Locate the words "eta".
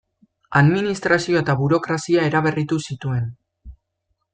1.45-1.57